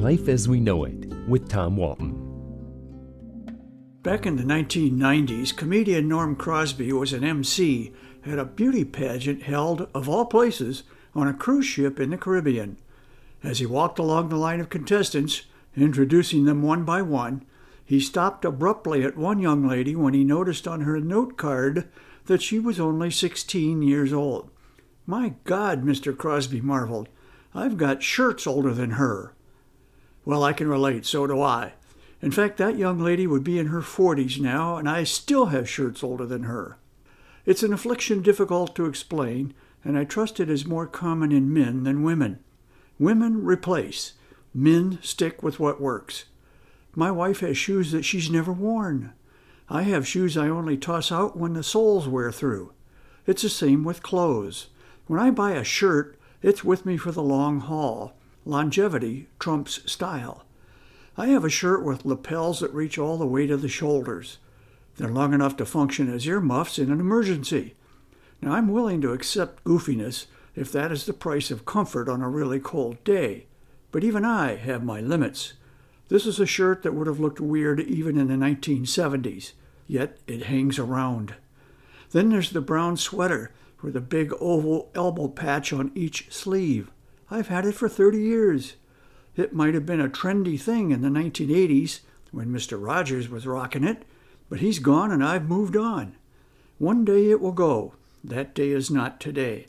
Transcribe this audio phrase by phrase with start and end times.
[0.00, 2.14] Life as We Know It with Tom Walton.
[4.02, 7.92] Back in the 1990s, comedian Norm Crosby was an MC
[8.24, 10.84] at a beauty pageant held, of all places,
[11.14, 12.78] on a cruise ship in the Caribbean.
[13.44, 15.42] As he walked along the line of contestants,
[15.76, 17.44] introducing them one by one,
[17.84, 21.86] he stopped abruptly at one young lady when he noticed on her note card
[22.24, 24.50] that she was only 16 years old.
[25.04, 26.16] My God, Mr.
[26.16, 27.10] Crosby marveled,
[27.54, 29.34] I've got shirts older than her.
[30.30, 31.72] Well, I can relate, so do I.
[32.22, 35.68] In fact, that young lady would be in her 40s now, and I still have
[35.68, 36.78] shirts older than her.
[37.44, 39.54] It's an affliction difficult to explain,
[39.84, 42.38] and I trust it is more common in men than women.
[42.96, 44.12] Women replace,
[44.54, 46.26] men stick with what works.
[46.94, 49.12] My wife has shoes that she's never worn.
[49.68, 52.72] I have shoes I only toss out when the soles wear through.
[53.26, 54.68] It's the same with clothes.
[55.08, 58.14] When I buy a shirt, it's with me for the long haul.
[58.50, 60.44] Longevity trumps style.
[61.16, 64.38] I have a shirt with lapels that reach all the way to the shoulders.
[64.96, 67.76] They're long enough to function as earmuffs in an emergency.
[68.42, 70.26] Now, I'm willing to accept goofiness
[70.56, 73.46] if that is the price of comfort on a really cold day,
[73.92, 75.52] but even I have my limits.
[76.08, 79.52] This is a shirt that would have looked weird even in the 1970s,
[79.86, 81.36] yet it hangs around.
[82.10, 86.90] Then there's the brown sweater with a big oval elbow patch on each sleeve.
[87.30, 88.74] I've had it for 30 years.
[89.36, 92.00] It might have been a trendy thing in the 1980s
[92.32, 92.84] when Mr.
[92.84, 94.04] Rogers was rocking it,
[94.48, 96.16] but he's gone and I've moved on.
[96.78, 97.94] One day it will go.
[98.24, 99.68] That day is not today.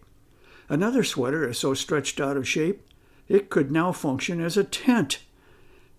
[0.69, 2.81] Another sweater is so stretched out of shape,
[3.27, 5.19] it could now function as a tent.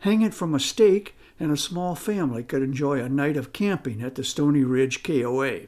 [0.01, 4.03] Hang it from a stake, and a small family could enjoy a night of camping
[4.03, 5.61] at the Stony Ridge KOA.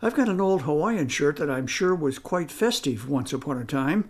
[0.00, 3.64] I've got an old Hawaiian shirt that I'm sure was quite festive once upon a
[3.64, 4.08] time.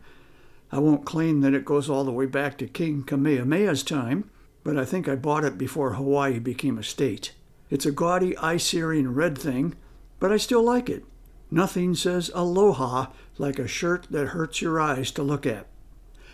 [0.74, 4.30] I won't claim that it goes all the way back to King Kamehameha's time,
[4.64, 7.34] but I think I bought it before Hawaii became a state.
[7.68, 9.74] It's a gaudy eye-searing red thing,
[10.18, 11.04] but I still like it.
[11.50, 15.66] Nothing says aloha like a shirt that hurts your eyes to look at.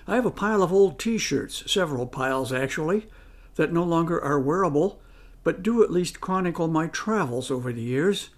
[0.07, 3.09] I have a pile of old t shirts, several piles actually,
[3.57, 5.01] that no longer are wearable,
[5.43, 8.31] but do at least chronicle my travels over the years.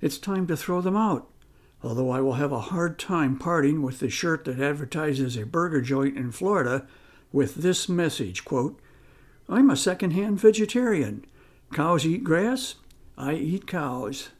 [0.00, 1.28] It's time to throw them out,
[1.82, 5.80] although I will have a hard time parting with the shirt that advertises a burger
[5.80, 6.86] joint in Florida
[7.32, 8.80] with this message quote,
[9.48, 11.24] I'm a second-hand vegetarian.
[11.72, 12.76] Cows eat grass,
[13.16, 14.30] I eat cows.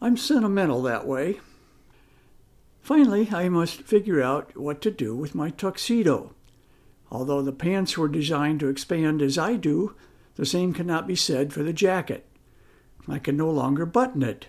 [0.00, 1.40] I'm sentimental that way.
[2.80, 6.34] Finally, I must figure out what to do with my tuxedo.
[7.10, 9.94] Although the pants were designed to expand as I do,
[10.34, 12.26] the same cannot be said for the jacket.
[13.06, 14.46] I can no longer button it.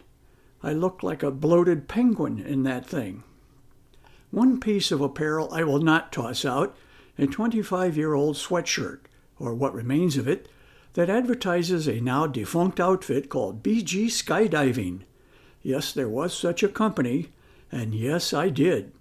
[0.64, 3.24] I look like a bloated penguin in that thing.
[4.32, 6.76] One piece of apparel I will not toss out
[7.18, 9.02] a 25 year old sweatshirt,
[9.38, 10.48] or what remains of it,
[10.94, 15.02] that advertises a now defunct outfit called BG Skydiving.
[15.62, 17.30] Yes, there was such a company,
[17.70, 18.94] and yes, I did.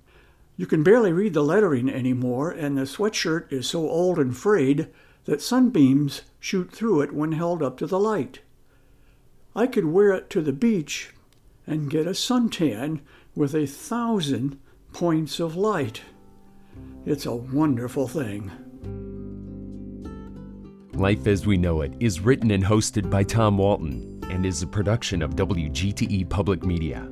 [0.56, 4.88] You can barely read the lettering anymore, and the sweatshirt is so old and frayed
[5.26, 8.40] that sunbeams shoot through it when held up to the light.
[9.54, 11.12] I could wear it to the beach
[11.66, 13.00] and get a suntan
[13.34, 14.58] with a thousand
[14.92, 16.02] points of light.
[17.04, 18.50] It's a wonderful thing.
[20.94, 24.66] Life as We Know It is written and hosted by Tom Walton and is a
[24.66, 27.08] production of WGTE Public Media.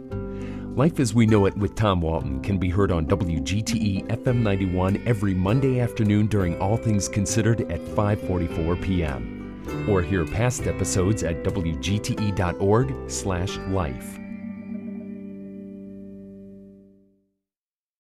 [0.77, 5.03] Life as We Know It with Tom Walton can be heard on WGTE FM 91
[5.06, 9.65] every Monday afternoon during All Things Considered at 5:44 p.m.
[9.88, 14.21] Or hear past episodes at wgte.org/life.